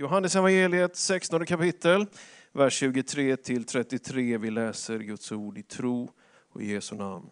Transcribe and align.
Johannes 0.00 0.36
evangeliet 0.36 0.96
16 0.96 1.46
kapitel, 1.46 2.06
vers 2.52 2.74
23 2.74 3.36
till 3.36 3.64
33. 3.64 4.38
Vi 4.38 4.50
läser 4.50 4.98
Guds 4.98 5.32
ord 5.32 5.58
i 5.58 5.62
tro 5.62 6.10
och 6.52 6.62
i 6.62 6.72
Jesu 6.72 6.96
namn. 6.96 7.30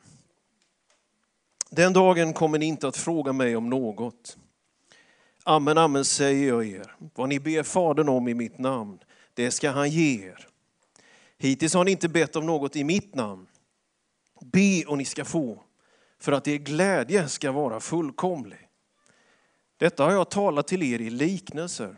Den 1.70 1.92
dagen 1.92 2.32
kommer 2.32 2.58
ni 2.58 2.66
inte 2.66 2.88
att 2.88 2.96
fråga 2.96 3.32
mig 3.32 3.56
om 3.56 3.70
något. 3.70 4.36
Amen, 5.44 5.78
amen 5.78 6.04
säger 6.04 6.48
jag 6.48 6.66
er. 6.66 6.94
Vad 7.14 7.28
ni 7.28 7.40
ber 7.40 7.62
Fadern 7.62 8.08
om 8.08 8.28
i 8.28 8.34
mitt 8.34 8.58
namn, 8.58 8.98
det 9.34 9.50
ska 9.50 9.70
han 9.70 9.90
ge 9.90 10.26
er. 10.26 10.48
Hittills 11.38 11.74
har 11.74 11.84
ni 11.84 11.90
inte 11.90 12.08
bett 12.08 12.36
om 12.36 12.46
något 12.46 12.76
i 12.76 12.84
mitt 12.84 13.14
namn. 13.14 13.46
Be 14.40 14.84
och 14.86 14.98
ni 14.98 15.04
ska 15.04 15.24
få, 15.24 15.62
för 16.18 16.32
att 16.32 16.48
er 16.48 16.56
glädje 16.56 17.28
ska 17.28 17.52
vara 17.52 17.80
fullkomlig. 17.80 18.68
Detta 19.76 20.04
har 20.04 20.12
jag 20.12 20.30
talat 20.30 20.68
till 20.68 20.82
er 20.82 21.00
i 21.00 21.10
liknelser. 21.10 21.96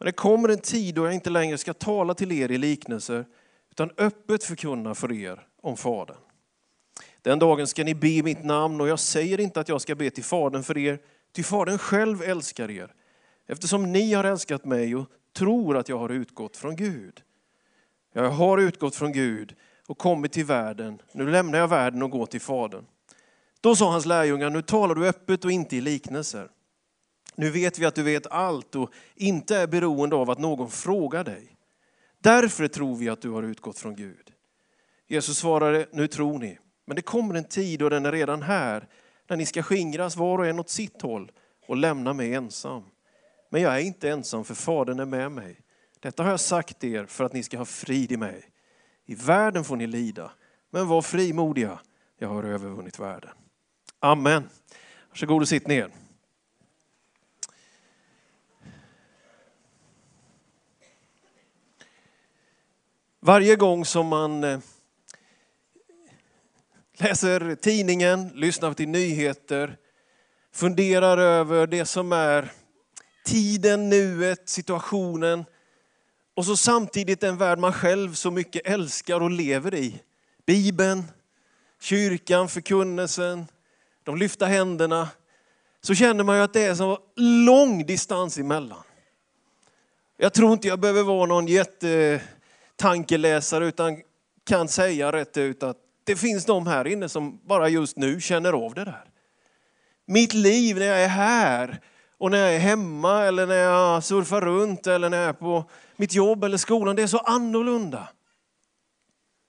Men 0.00 0.06
det 0.06 0.12
kommer 0.12 0.48
en 0.48 0.58
tid 0.58 0.94
då 0.94 1.04
jag 1.04 1.14
inte 1.14 1.30
längre 1.30 1.58
ska 1.58 1.74
tala 1.74 2.14
till 2.14 2.32
er 2.32 2.50
i 2.50 2.58
liknelser, 2.58 3.24
utan 3.70 3.90
öppet 3.96 4.44
förkunna 4.44 4.94
för 4.94 5.12
er 5.12 5.46
om 5.62 5.76
Fadern. 5.76 6.16
Den 7.22 7.38
dagen 7.38 7.66
ska 7.66 7.84
ni 7.84 7.94
be 7.94 8.08
i 8.08 8.22
mitt 8.22 8.44
namn 8.44 8.80
och 8.80 8.88
jag 8.88 8.98
säger 8.98 9.40
inte 9.40 9.60
att 9.60 9.68
jag 9.68 9.80
ska 9.80 9.94
be 9.94 10.10
till 10.10 10.24
Fadern 10.24 10.62
för 10.62 10.78
er, 10.78 10.98
ty 11.32 11.42
Fadern 11.42 11.78
själv 11.78 12.22
älskar 12.22 12.70
er, 12.70 12.94
eftersom 13.46 13.92
ni 13.92 14.12
har 14.12 14.24
älskat 14.24 14.64
mig 14.64 14.96
och 14.96 15.06
tror 15.36 15.76
att 15.76 15.88
jag 15.88 15.98
har 15.98 16.08
utgått 16.08 16.56
från 16.56 16.76
Gud. 16.76 17.22
Jag 18.12 18.30
har 18.30 18.58
utgått 18.58 18.94
från 18.94 19.12
Gud 19.12 19.54
och 19.86 19.98
kommit 19.98 20.32
till 20.32 20.44
världen. 20.44 21.02
Nu 21.12 21.30
lämnar 21.30 21.58
jag 21.58 21.68
världen 21.68 22.02
och 22.02 22.10
går 22.10 22.26
till 22.26 22.40
Fadern. 22.40 22.84
Då 23.60 23.76
sa 23.76 23.90
hans 23.90 24.06
lärjungar, 24.06 24.50
nu 24.50 24.62
talar 24.62 24.94
du 24.94 25.08
öppet 25.08 25.44
och 25.44 25.52
inte 25.52 25.76
i 25.76 25.80
liknelser. 25.80 26.48
Nu 27.40 27.50
vet 27.50 27.78
vi 27.78 27.86
att 27.86 27.94
du 27.94 28.02
vet 28.02 28.26
allt 28.26 28.74
och 28.74 28.92
inte 29.14 29.56
är 29.56 29.66
beroende 29.66 30.16
av 30.16 30.30
att 30.30 30.38
någon 30.38 30.70
frågar 30.70 31.24
dig. 31.24 31.56
Därför 32.18 32.68
tror 32.68 32.96
vi 32.96 33.08
att 33.08 33.22
du 33.22 33.30
har 33.30 33.42
utgått 33.42 33.78
från 33.78 33.96
Gud. 33.96 34.32
Jesus 35.08 35.38
svarade, 35.38 35.86
nu 35.92 36.06
tror 36.06 36.38
ni. 36.38 36.58
Men 36.86 36.96
det 36.96 37.02
kommer 37.02 37.34
en 37.34 37.44
tid 37.44 37.82
och 37.82 37.90
den 37.90 38.06
är 38.06 38.12
redan 38.12 38.42
här, 38.42 38.88
när 39.28 39.36
ni 39.36 39.46
ska 39.46 39.62
skingras 39.62 40.16
var 40.16 40.38
och 40.38 40.46
en 40.46 40.60
åt 40.60 40.70
sitt 40.70 41.02
håll 41.02 41.32
och 41.66 41.76
lämna 41.76 42.12
mig 42.12 42.34
ensam. 42.34 42.82
Men 43.50 43.62
jag 43.62 43.74
är 43.74 43.80
inte 43.80 44.10
ensam 44.10 44.44
för 44.44 44.54
Fadern 44.54 45.00
är 45.00 45.04
med 45.04 45.32
mig. 45.32 45.60
Detta 46.00 46.22
har 46.22 46.30
jag 46.30 46.40
sagt 46.40 46.84
er 46.84 47.06
för 47.06 47.24
att 47.24 47.32
ni 47.32 47.42
ska 47.42 47.58
ha 47.58 47.64
frid 47.64 48.12
i 48.12 48.16
mig. 48.16 48.44
I 49.06 49.14
världen 49.14 49.64
får 49.64 49.76
ni 49.76 49.86
lida, 49.86 50.30
men 50.70 50.88
var 50.88 51.02
frimodiga. 51.02 51.78
Jag 52.18 52.28
har 52.28 52.44
övervunnit 52.44 52.98
världen. 52.98 53.30
Amen. 54.00 54.48
Varsågod 55.10 55.42
och 55.42 55.48
sitt 55.48 55.66
ner. 55.66 55.90
Varje 63.22 63.56
gång 63.56 63.84
som 63.84 64.06
man 64.06 64.44
eh, 64.44 64.58
läser 66.98 67.54
tidningen, 67.54 68.28
lyssnar 68.34 68.72
till 68.72 68.88
nyheter, 68.88 69.76
funderar 70.52 71.18
över 71.18 71.66
det 71.66 71.84
som 71.84 72.12
är 72.12 72.52
tiden, 73.24 73.88
nuet, 73.88 74.48
situationen 74.48 75.44
och 76.36 76.46
så 76.46 76.56
samtidigt 76.56 77.20
den 77.20 77.36
värld 77.36 77.58
man 77.58 77.72
själv 77.72 78.14
så 78.14 78.30
mycket 78.30 78.66
älskar 78.66 79.20
och 79.20 79.30
lever 79.30 79.74
i. 79.74 80.02
Bibeln, 80.46 81.04
kyrkan, 81.80 82.48
förkunnelsen, 82.48 83.46
de 84.04 84.16
lyfta 84.16 84.46
händerna. 84.46 85.08
Så 85.80 85.94
känner 85.94 86.24
man 86.24 86.36
ju 86.36 86.42
att 86.42 86.52
det 86.52 86.64
är 86.64 86.74
så 86.74 86.98
lång 87.16 87.86
distans 87.86 88.38
emellan. 88.38 88.82
Jag 90.16 90.34
tror 90.34 90.52
inte 90.52 90.68
jag 90.68 90.80
behöver 90.80 91.02
vara 91.02 91.26
någon 91.26 91.46
jätte, 91.46 92.20
tankeläsare 92.80 93.66
utan 93.66 94.02
kan 94.46 94.68
säga 94.68 95.12
rätt 95.12 95.36
ut 95.36 95.62
att 95.62 95.76
det 96.04 96.16
finns 96.16 96.44
de 96.44 96.66
här 96.66 96.86
inne 96.86 97.08
som 97.08 97.40
bara 97.46 97.68
just 97.68 97.96
nu 97.96 98.20
känner 98.20 98.52
av 98.52 98.74
det 98.74 98.84
där. 98.84 99.04
Mitt 100.06 100.34
liv 100.34 100.76
när 100.76 100.86
jag 100.86 101.02
är 101.02 101.08
här 101.08 101.80
och 102.18 102.30
när 102.30 102.38
jag 102.38 102.54
är 102.54 102.58
hemma 102.58 103.24
eller 103.24 103.46
när 103.46 103.54
jag 103.54 104.04
surfar 104.04 104.40
runt 104.40 104.86
eller 104.86 105.10
när 105.10 105.18
jag 105.18 105.28
är 105.28 105.32
på 105.32 105.64
mitt 105.96 106.14
jobb 106.14 106.44
eller 106.44 106.56
skolan, 106.56 106.96
det 106.96 107.02
är 107.02 107.06
så 107.06 107.18
annorlunda. 107.18 108.08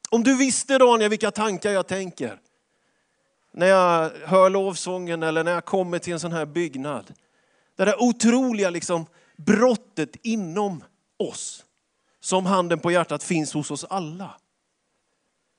Om 0.09 0.23
du 0.23 0.37
visste 0.37 0.77
Daniel 0.77 1.09
vilka 1.09 1.31
tankar 1.31 1.71
jag 1.71 1.87
tänker 1.87 2.39
när 3.53 3.67
jag 3.67 4.11
hör 4.25 4.49
lovsången 4.49 5.23
eller 5.23 5.43
när 5.43 5.51
jag 5.51 5.65
kommer 5.65 5.99
till 5.99 6.13
en 6.13 6.19
sån 6.19 6.31
här 6.31 6.45
byggnad. 6.45 7.13
Det 7.77 7.85
där 7.85 8.01
otroliga 8.01 8.69
liksom 8.69 9.05
brottet 9.37 10.15
inom 10.23 10.83
oss, 11.19 11.65
som 12.21 12.45
handen 12.45 12.79
på 12.79 12.91
hjärtat 12.91 13.23
finns 13.23 13.53
hos 13.53 13.71
oss 13.71 13.83
alla. 13.83 14.35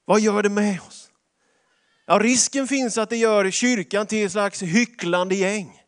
Vad 0.04 0.20
gör 0.20 0.42
det 0.42 0.48
med 0.48 0.80
oss? 0.80 1.10
Ja, 2.06 2.18
risken 2.18 2.68
finns 2.68 2.98
att 2.98 3.10
det 3.10 3.16
gör 3.16 3.50
kyrkan 3.50 4.06
till 4.06 4.26
ett 4.26 4.32
slags 4.32 4.62
hycklande 4.62 5.34
gäng 5.34 5.82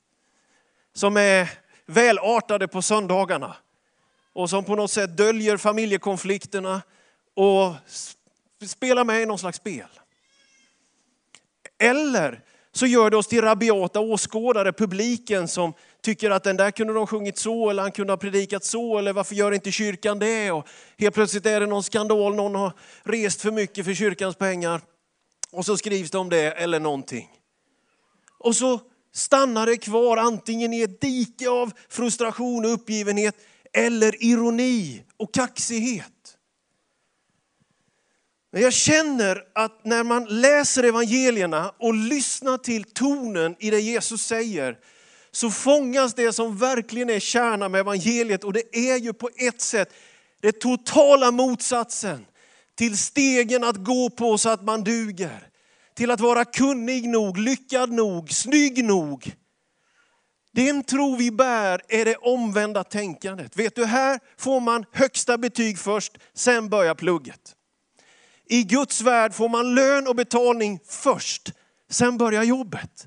som 0.94 1.16
är 1.16 1.50
välartade 1.86 2.68
på 2.68 2.82
söndagarna 2.82 3.56
och 4.32 4.50
som 4.50 4.64
på 4.64 4.76
något 4.76 4.90
sätt 4.90 5.16
döljer 5.16 5.56
familjekonflikterna 5.56 6.82
och 7.34 7.74
spelar 8.66 9.04
med 9.04 9.22
i 9.22 9.26
någon 9.26 9.38
slags 9.38 9.56
spel. 9.56 9.88
Eller 11.78 12.42
så 12.76 12.86
gör 12.86 13.10
det 13.10 13.16
oss 13.16 13.26
till 13.26 13.40
rabiata 13.40 14.00
åskådare, 14.00 14.72
publiken 14.72 15.48
som 15.48 15.72
tycker 16.02 16.30
att 16.30 16.44
den 16.44 16.56
där 16.56 16.70
kunde 16.70 16.92
de 16.92 17.06
sjungit 17.06 17.38
så 17.38 17.70
eller 17.70 17.82
han 17.82 17.92
kunde 17.92 18.12
ha 18.12 18.18
predikat 18.18 18.64
så 18.64 18.98
eller 18.98 19.12
varför 19.12 19.34
gör 19.34 19.52
inte 19.52 19.72
kyrkan 19.72 20.18
det? 20.18 20.50
Och 20.50 20.66
helt 20.98 21.14
plötsligt 21.14 21.46
är 21.46 21.60
det 21.60 21.66
någon 21.66 21.82
skandal, 21.82 22.34
någon 22.34 22.54
har 22.54 22.72
rest 23.02 23.40
för 23.40 23.50
mycket 23.50 23.84
för 23.84 23.94
kyrkans 23.94 24.36
pengar. 24.36 24.80
Och 25.52 25.64
så 25.64 25.76
skrivs 25.76 26.10
det 26.10 26.18
om 26.18 26.28
det 26.28 26.52
eller 26.52 26.80
någonting. 26.80 27.28
Och 28.38 28.56
så 28.56 28.80
stannar 29.12 29.66
det 29.66 29.76
kvar 29.76 30.16
antingen 30.16 30.72
i 30.72 30.82
ett 30.82 31.00
dike 31.00 31.48
av 31.50 31.72
frustration 31.88 32.64
och 32.64 32.72
uppgivenhet 32.72 33.36
eller 33.72 34.24
ironi 34.24 35.04
och 35.16 35.34
kaxighet. 35.34 36.13
Men 38.54 38.62
jag 38.62 38.72
känner 38.72 39.44
att 39.52 39.84
när 39.84 40.04
man 40.04 40.24
läser 40.24 40.82
evangelierna 40.82 41.72
och 41.78 41.94
lyssnar 41.94 42.58
till 42.58 42.84
tonen 42.84 43.56
i 43.58 43.70
det 43.70 43.80
Jesus 43.80 44.22
säger, 44.22 44.78
så 45.30 45.50
fångas 45.50 46.14
det 46.14 46.32
som 46.32 46.58
verkligen 46.58 47.10
är 47.10 47.20
kärnan 47.20 47.70
med 47.72 47.78
evangeliet 47.78 48.44
och 48.44 48.52
det 48.52 48.76
är 48.76 48.96
ju 48.96 49.12
på 49.12 49.30
ett 49.36 49.60
sätt 49.60 49.94
det 50.42 50.52
totala 50.52 51.30
motsatsen 51.30 52.26
till 52.74 52.98
stegen 52.98 53.64
att 53.64 53.76
gå 53.76 54.10
på 54.10 54.38
så 54.38 54.48
att 54.48 54.64
man 54.64 54.84
duger. 54.84 55.48
Till 55.94 56.10
att 56.10 56.20
vara 56.20 56.44
kunnig 56.44 57.08
nog, 57.08 57.38
lyckad 57.38 57.92
nog, 57.92 58.30
snygg 58.30 58.84
nog. 58.84 59.34
Den 60.52 60.82
tro 60.82 61.16
vi 61.16 61.30
bär 61.30 61.80
är 61.88 62.04
det 62.04 62.16
omvända 62.16 62.84
tänkandet. 62.84 63.56
Vet 63.56 63.74
du, 63.74 63.84
här 63.84 64.20
får 64.38 64.60
man 64.60 64.84
högsta 64.92 65.38
betyg 65.38 65.78
först, 65.78 66.12
sen 66.34 66.68
börjar 66.68 66.94
plugget. 66.94 67.54
I 68.46 68.62
Guds 68.62 69.00
värld 69.00 69.34
får 69.34 69.48
man 69.48 69.74
lön 69.74 70.06
och 70.06 70.16
betalning 70.16 70.80
först, 70.86 71.52
sen 71.90 72.18
börjar 72.18 72.42
jobbet. 72.42 73.06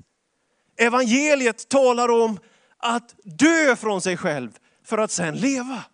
Evangeliet 0.76 1.68
talar 1.68 2.08
om 2.08 2.38
att 2.78 3.14
dö 3.22 3.76
från 3.76 4.00
sig 4.00 4.16
själv 4.16 4.50
för 4.84 4.98
att 4.98 5.10
sen 5.10 5.36
leva. 5.36 5.84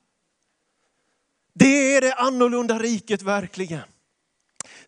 Det 1.54 1.96
är 1.96 2.00
det 2.00 2.14
annorlunda 2.14 2.78
riket 2.78 3.22
verkligen. 3.22 3.82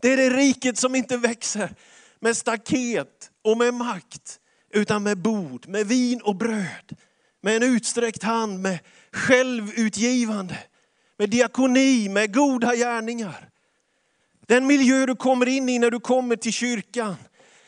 Det 0.00 0.12
är 0.12 0.16
det 0.16 0.30
riket 0.30 0.78
som 0.78 0.94
inte 0.94 1.16
växer 1.16 1.74
med 2.20 2.36
staket 2.36 3.30
och 3.44 3.58
med 3.58 3.74
makt, 3.74 4.40
utan 4.70 5.02
med 5.02 5.18
bord, 5.18 5.68
med 5.68 5.86
vin 5.86 6.20
och 6.20 6.36
bröd. 6.36 6.96
Med 7.42 7.56
en 7.56 7.62
utsträckt 7.62 8.22
hand, 8.22 8.62
med 8.62 8.78
självutgivande, 9.12 10.58
med 11.18 11.30
diakoni, 11.30 12.08
med 12.08 12.34
goda 12.34 12.74
gärningar. 12.74 13.50
Den 14.46 14.66
miljö 14.66 15.06
du 15.06 15.16
kommer 15.16 15.48
in 15.48 15.68
i 15.68 15.78
när 15.78 15.90
du 15.90 16.00
kommer 16.00 16.36
till 16.36 16.52
kyrkan, 16.52 17.16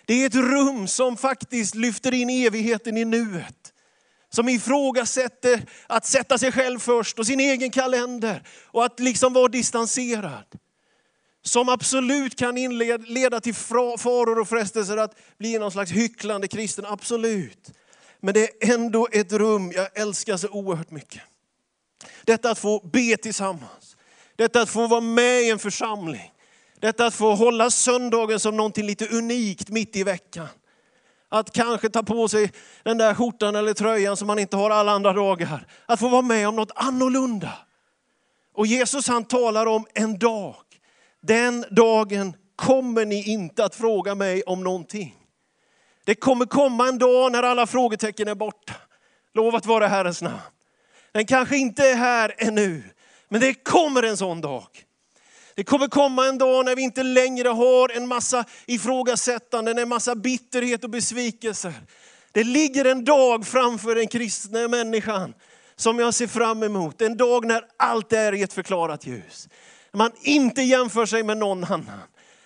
det 0.06 0.22
är 0.22 0.26
ett 0.26 0.34
rum 0.34 0.88
som 0.88 1.16
faktiskt 1.16 1.75
lyfter 1.75 2.14
in 2.14 2.30
evigheten 2.30 2.96
i 2.96 3.04
nuet. 3.04 3.72
Som 4.30 4.48
ifrågasätter 4.48 5.62
att 5.86 6.06
sätta 6.06 6.38
sig 6.38 6.52
själv 6.52 6.78
först 6.78 7.19
och 7.19 7.26
sin 7.26 7.40
egen 7.40 7.70
kalender 7.70 8.42
och 8.64 8.84
att 8.84 9.00
liksom 9.00 9.32
vara 9.32 9.48
distanserad. 9.48 10.44
Som 11.42 11.69
absolut 11.69 12.38
kan 12.38 12.58
inleda 12.58 13.40
till 13.40 13.54
faror 13.54 14.38
och 14.38 14.48
frestelser 14.48 14.96
att 14.96 15.14
bli 15.38 15.58
någon 15.58 15.72
slags 15.72 15.90
hycklande 15.90 16.48
kristen, 16.48 16.86
absolut. 16.86 17.70
Men 18.20 18.34
det 18.34 18.64
är 18.64 18.74
ändå 18.74 19.08
ett 19.12 19.32
rum 19.32 19.72
jag 19.72 19.98
älskar 19.98 20.36
så 20.36 20.48
oerhört 20.48 20.90
mycket. 20.90 21.22
Detta 22.24 22.50
att 22.50 22.58
få 22.58 22.81
be 22.92 23.16
tillsammans. 23.16 23.96
Detta 24.36 24.62
att 24.62 24.70
få 24.70 24.86
vara 24.86 25.00
med 25.00 25.42
i 25.42 25.50
en 25.50 25.58
församling. 25.58 26.32
Detta 26.80 27.06
att 27.06 27.14
få 27.14 27.34
hålla 27.34 27.70
söndagen 27.70 28.40
som 28.40 28.56
någonting 28.56 28.86
lite 28.86 29.06
unikt 29.06 29.69
mitt 29.69 29.96
i 29.96 30.04
veckan. 30.04 30.48
Att 31.28 31.52
kanske 31.52 31.88
ta 31.88 32.02
på 32.02 32.28
sig 32.28 32.52
den 32.82 32.98
där 32.98 33.14
skjortan 33.14 33.56
eller 33.56 33.75
tröjan 33.75 34.16
som 34.16 34.26
man 34.26 34.38
inte 34.38 34.56
har 34.56 34.70
alla 34.70 34.92
andra 34.92 35.12
dagar. 35.12 35.66
Att 35.86 36.00
få 36.00 36.08
vara 36.08 36.22
med 36.22 36.48
om 36.48 36.56
något 36.56 36.72
annorlunda. 36.75 37.52
Och 38.54 38.66
Jesus 38.66 39.08
han 39.08 39.25
talar 39.25 39.66
om 39.66 39.86
en 39.94 40.19
dag. 40.19 40.56
Den 41.20 41.64
dagen 41.70 42.36
kommer 42.56 43.04
ni 43.04 43.28
inte 43.28 43.64
att 43.64 43.74
fråga 43.74 44.14
mig 44.14 44.42
om 44.42 44.64
någonting. 44.64 45.14
Det 46.04 46.14
kommer 46.14 46.46
komma 46.46 46.88
en 46.88 46.98
dag 46.98 47.32
när 47.32 47.42
alla 47.42 47.66
frågetecken 47.66 48.28
är 48.28 48.34
borta. 48.34 48.74
Lovat 49.34 49.66
vara 49.66 49.86
Herrens 49.88 50.22
namn. 50.22 50.38
Den 51.12 51.26
kanske 51.26 51.56
inte 51.56 51.88
är 51.88 51.94
här 51.94 52.34
ännu, 52.38 52.82
men 53.28 53.40
det 53.40 53.54
kommer 53.54 54.02
en 54.02 54.16
sån 54.16 54.40
dag. 54.40 54.66
Det 55.58 55.64
kommer 55.64 55.88
komma 55.88 56.26
en 56.26 56.38
dag 56.38 56.64
när 56.64 56.76
vi 56.76 56.82
inte 56.82 57.02
längre 57.02 57.49
har 57.49 57.96
en 57.96 58.06
massa 58.06 58.44
ifrågasättanden, 58.66 59.78
en 59.78 59.88
massa 59.88 60.14
bitterhet 60.14 60.84
och 60.84 60.90
besvikelser. 60.90 61.72
Det 62.32 62.44
ligger 62.44 62.84
en 62.84 63.05
dag 63.05 63.46
framför 63.46 63.94
den 63.94 64.08
kristna 64.08 64.69
människan 64.69 65.34
som 65.76 65.99
jag 65.99 66.14
ser 66.14 66.26
fram 66.26 66.62
emot. 66.62 67.00
En 67.00 67.16
dag 67.16 67.44
när 67.44 67.64
allt 67.76 68.12
är 68.12 68.34
i 68.34 68.43
ett 68.43 68.52
förklarat 68.52 69.06
ljus. 69.06 69.49
Man 69.93 70.10
inte 70.22 70.62
jämför 70.62 71.06
sig 71.06 71.22
med 71.22 71.38
någon 71.38 71.64
annan. 71.64 72.00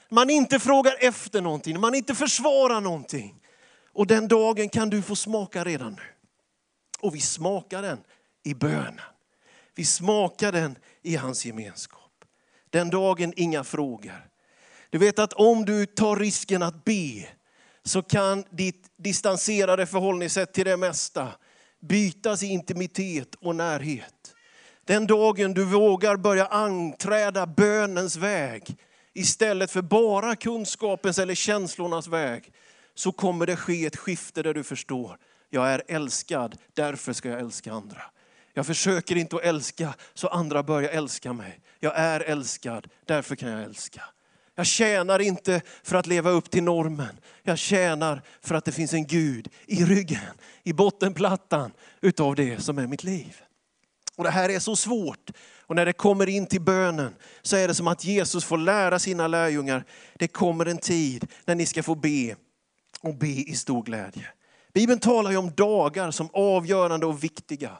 Man 0.08 0.30
inte 0.30 0.58
frågar 0.58 0.94
efter 0.98 1.40
någonting, 1.40 1.80
man 1.80 1.94
inte 1.94 2.14
försvarar 2.14 2.80
någonting. 2.80 3.34
Och 3.92 4.06
den 4.06 4.28
dagen 4.28 4.68
kan 4.68 4.90
du 4.90 5.02
få 5.02 5.16
smaka 5.16 5.64
redan 5.64 5.92
nu. 5.92 6.02
Och 7.00 7.14
vi 7.14 7.20
smakar 7.20 7.82
den 7.82 7.98
i 8.44 8.54
bönen. 8.54 9.00
Vi 9.74 9.84
smakar 9.84 10.52
den 10.52 10.78
i 11.02 11.16
hans 11.16 11.44
gemenskap. 11.44 12.01
Den 12.72 12.90
dagen 12.90 13.32
inga 13.36 13.64
frågor. 13.64 14.26
Du 14.90 14.98
vet 14.98 15.18
att 15.18 15.32
om 15.32 15.64
du 15.64 15.86
tar 15.86 16.16
risken 16.16 16.62
att 16.62 16.84
be 16.84 17.26
så 17.84 18.02
kan 18.02 18.44
ditt 18.50 18.86
distanserade 18.96 19.86
förhållningssätt 19.86 20.52
till 20.52 20.64
det 20.64 20.76
mesta 20.76 21.28
bytas 21.80 22.42
i 22.42 22.46
intimitet 22.46 23.34
och 23.34 23.56
närhet. 23.56 24.34
Den 24.84 25.06
dagen 25.06 25.54
du 25.54 25.64
vågar 25.64 26.16
börja 26.16 26.46
anträda 26.46 27.46
bönens 27.46 28.16
väg 28.16 28.76
istället 29.14 29.70
för 29.70 29.82
bara 29.82 30.36
kunskapens 30.36 31.18
eller 31.18 31.34
känslornas 31.34 32.08
väg 32.08 32.52
så 32.94 33.12
kommer 33.12 33.46
det 33.46 33.56
ske 33.56 33.86
ett 33.86 33.96
skifte 33.96 34.42
där 34.42 34.54
du 34.54 34.62
förstår, 34.62 35.18
jag 35.50 35.68
är 35.68 35.82
älskad, 35.88 36.56
därför 36.74 37.12
ska 37.12 37.28
jag 37.28 37.40
älska 37.40 37.72
andra. 37.72 38.02
Jag 38.54 38.66
försöker 38.66 39.16
inte 39.16 39.36
att 39.36 39.42
älska 39.42 39.94
så 40.14 40.28
andra 40.28 40.62
börjar 40.62 40.90
älska 40.90 41.32
mig. 41.32 41.60
Jag 41.80 41.92
är 41.96 42.20
älskad, 42.20 42.88
därför 43.06 43.36
kan 43.36 43.48
jag 43.48 43.62
älska. 43.62 44.02
Jag 44.54 44.66
tjänar 44.66 45.18
inte 45.18 45.60
för 45.82 45.96
att 45.96 46.06
leva 46.06 46.30
upp 46.30 46.50
till 46.50 46.62
normen. 46.62 47.20
Jag 47.42 47.58
tjänar 47.58 48.22
för 48.40 48.54
att 48.54 48.64
det 48.64 48.72
finns 48.72 48.92
en 48.94 49.06
Gud 49.06 49.48
i 49.66 49.84
ryggen, 49.84 50.34
i 50.62 50.72
bottenplattan 50.72 51.72
utav 52.00 52.34
det 52.34 52.60
som 52.60 52.78
är 52.78 52.86
mitt 52.86 53.04
liv. 53.04 53.36
Och 54.16 54.24
Det 54.24 54.30
här 54.30 54.48
är 54.48 54.58
så 54.58 54.76
svårt. 54.76 55.30
Och 55.66 55.76
när 55.76 55.86
det 55.86 55.92
kommer 55.92 56.28
in 56.28 56.46
till 56.46 56.60
bönen 56.60 57.14
så 57.42 57.56
är 57.56 57.68
det 57.68 57.74
som 57.74 57.86
att 57.86 58.04
Jesus 58.04 58.44
får 58.44 58.58
lära 58.58 58.98
sina 58.98 59.28
lärjungar, 59.28 59.84
det 60.14 60.28
kommer 60.28 60.66
en 60.66 60.78
tid 60.78 61.26
när 61.44 61.54
ni 61.54 61.66
ska 61.66 61.82
få 61.82 61.94
be 61.94 62.36
och 63.00 63.14
be 63.14 63.26
i 63.26 63.54
stor 63.54 63.82
glädje. 63.82 64.26
Bibeln 64.74 65.00
talar 65.00 65.30
ju 65.30 65.36
om 65.36 65.50
dagar 65.50 66.10
som 66.10 66.28
avgörande 66.32 67.06
och 67.06 67.24
viktiga. 67.24 67.70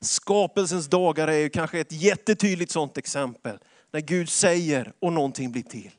Skapelsens 0.00 0.86
dagar 0.86 1.28
är 1.28 1.38
ju 1.38 1.48
kanske 1.48 1.80
ett 1.80 1.92
jättetydligt 1.92 2.72
sådant 2.72 2.98
exempel. 2.98 3.58
När 3.92 4.00
Gud 4.00 4.28
säger 4.28 4.92
och 5.00 5.12
någonting 5.12 5.52
blir 5.52 5.62
till. 5.62 5.92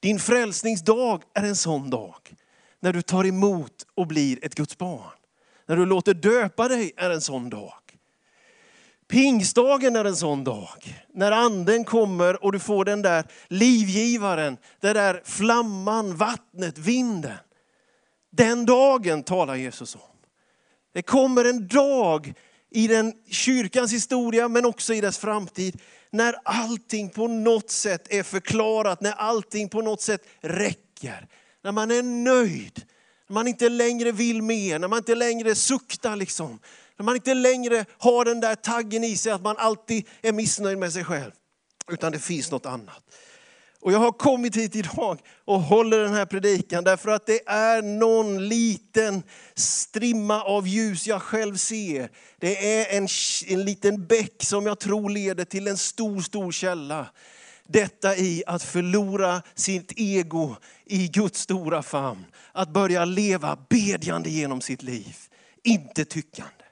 Din 0.00 0.18
frälsningsdag 0.18 1.22
är 1.34 1.42
en 1.42 1.56
sån 1.56 1.90
dag. 1.90 2.34
När 2.80 2.92
du 2.92 3.02
tar 3.02 3.26
emot 3.26 3.86
och 3.94 4.06
blir 4.06 4.44
ett 4.44 4.54
Guds 4.54 4.78
barn. 4.78 5.12
När 5.66 5.76
du 5.76 5.86
låter 5.86 6.14
döpa 6.14 6.68
dig 6.68 6.92
är 6.96 7.10
en 7.10 7.20
sån 7.20 7.50
dag. 7.50 7.72
Pingstdagen 9.08 9.96
är 9.96 10.04
en 10.04 10.16
sån 10.16 10.44
dag. 10.44 11.04
När 11.14 11.32
anden 11.32 11.84
kommer 11.84 12.44
och 12.44 12.52
du 12.52 12.58
får 12.58 12.84
den 12.84 13.02
där 13.02 13.24
livgivaren, 13.48 14.56
den 14.80 14.94
där 14.94 15.22
flamman, 15.24 16.16
vattnet, 16.16 16.78
vinden. 16.78 17.38
Den 18.30 18.66
dagen 18.66 19.22
talar 19.22 19.54
Jesus 19.54 19.94
om. 19.94 20.00
Det 20.92 21.02
kommer 21.02 21.44
en 21.44 21.68
dag 21.68 22.34
i 22.70 22.86
den 22.86 23.12
kyrkans 23.30 23.92
historia 23.92 24.48
men 24.48 24.64
också 24.64 24.94
i 24.94 25.00
dess 25.00 25.18
framtid. 25.18 25.80
När 26.10 26.34
allting 26.44 27.10
på 27.10 27.28
något 27.28 27.70
sätt 27.70 28.06
är 28.10 28.22
förklarat, 28.22 29.00
när 29.00 29.12
allting 29.12 29.68
på 29.68 29.80
något 29.80 30.00
sätt 30.00 30.26
räcker. 30.40 31.26
När 31.64 31.72
man 31.72 31.90
är 31.90 32.02
nöjd, 32.02 32.82
när 33.28 33.34
man 33.34 33.48
inte 33.48 33.68
längre 33.68 34.12
vill 34.12 34.42
mer, 34.42 34.78
när 34.78 34.88
man 34.88 34.98
inte 34.98 35.14
längre 35.14 35.54
suktar. 35.54 36.16
Liksom. 36.16 36.58
När 36.96 37.04
man 37.04 37.14
inte 37.14 37.34
längre 37.34 37.84
har 37.98 38.24
den 38.24 38.40
där 38.40 38.54
taggen 38.54 39.04
i 39.04 39.16
sig 39.16 39.32
att 39.32 39.42
man 39.42 39.56
alltid 39.58 40.08
är 40.22 40.32
missnöjd 40.32 40.78
med 40.78 40.92
sig 40.92 41.04
själv. 41.04 41.30
Utan 41.90 42.12
det 42.12 42.18
finns 42.18 42.50
något 42.50 42.66
annat. 42.66 43.02
Och 43.80 43.92
jag 43.92 43.98
har 43.98 44.12
kommit 44.12 44.56
hit 44.56 44.76
idag 44.76 45.20
och 45.44 45.60
håller 45.60 45.98
den 45.98 46.14
här 46.14 46.26
predikan 46.26 46.84
därför 46.84 47.10
att 47.10 47.26
det 47.26 47.48
är 47.48 47.82
någon 47.82 48.48
liten 48.48 49.22
strimma 49.54 50.42
av 50.42 50.68
ljus 50.68 51.06
jag 51.06 51.22
själv 51.22 51.56
ser. 51.56 52.10
Det 52.38 52.80
är 52.80 52.96
en, 52.96 53.08
en 53.46 53.64
liten 53.64 54.06
bäck 54.06 54.42
som 54.42 54.66
jag 54.66 54.78
tror 54.78 55.10
leder 55.10 55.44
till 55.44 55.68
en 55.68 55.76
stor, 55.76 56.20
stor 56.20 56.52
källa. 56.52 57.06
Detta 57.68 58.16
i 58.16 58.42
att 58.46 58.62
förlora 58.62 59.42
sitt 59.54 59.92
ego 59.96 60.56
i 60.84 61.08
Guds 61.08 61.40
stora 61.40 61.82
famn. 61.82 62.24
Att 62.52 62.72
börja 62.72 63.04
leva 63.04 63.58
bedjande 63.70 64.30
genom 64.30 64.60
sitt 64.60 64.82
liv, 64.82 65.16
inte 65.62 66.04
tyckande. 66.04 66.64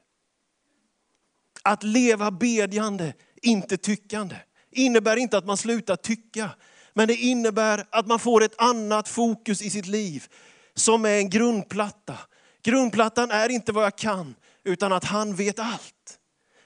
Att 1.63 1.83
leva 1.83 2.31
bedjande, 2.31 3.15
inte 3.43 3.77
tyckande, 3.77 4.37
innebär 4.71 5.17
inte 5.17 5.39
att 5.39 5.47
man 5.47 5.57
slutar 5.57 5.97
tycka. 5.97 6.51
Men 6.99 7.09
det 7.09 7.15
innebär 7.15 7.85
att 7.91 8.06
man 8.06 8.19
får 8.19 8.43
ett 8.43 8.61
annat 8.61 9.09
fokus 9.09 9.62
i 9.62 9.71
sitt 9.71 9.87
liv 9.87 10.27
som 10.75 11.05
är 11.05 11.19
en 11.19 11.31
grundplatta. 11.31 12.19
Grundplattan 12.62 13.31
är 13.31 13.49
inte 13.49 13.73
vad 13.73 13.85
jag 13.85 13.97
kan, 13.97 14.35
utan 14.65 14.93
att 14.93 15.05
han 15.05 15.35
vet 15.35 15.59
allt. 15.59 16.19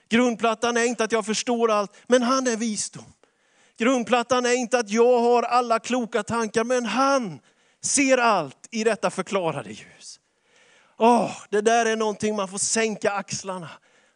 Grundplattan 0.08 0.76
är 0.76 0.84
inte 0.84 1.04
att 1.04 1.12
jag 1.12 1.26
förstår 1.26 1.70
allt, 1.70 1.96
men 2.06 2.22
han 2.22 2.46
är 2.46 2.56
visdom. 2.56 3.12
Grundplattan 3.78 4.46
är 4.46 4.52
inte 4.52 4.78
att 4.78 4.90
jag 4.90 5.20
har 5.20 5.42
alla 5.42 5.78
kloka 5.78 6.22
tankar, 6.22 6.64
men 6.64 6.86
han 6.86 7.40
ser 7.82 8.18
allt 8.18 8.68
i 8.70 8.84
detta 8.84 9.10
förklarade 9.10 9.70
ljus. 9.70 10.20
Oh, 10.98 11.32
det 11.50 11.60
där 11.60 11.86
är 11.86 11.96
någonting 11.96 12.36
man 12.36 12.48
får 12.48 12.58
sänka 12.58 13.12
axlarna. 13.12 13.70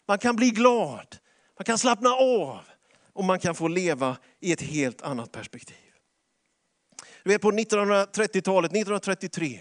Man 0.09 0.19
kan 0.19 0.37
bli 0.37 0.51
glad, 0.51 1.17
man 1.59 1.65
kan 1.65 1.79
slappna 1.79 2.11
av 2.11 2.61
och 3.13 3.25
man 3.25 3.39
kan 3.39 3.55
få 3.55 3.69
leva 3.69 4.17
i 4.41 4.53
ett 4.53 4.63
helt 4.63 5.03
annat 5.03 5.33
perspektiv. 5.33 5.86
Du 7.27 7.33
vet 7.33 7.43
på 7.43 7.53
1930-talet, 7.53 8.71
1933, 8.71 9.61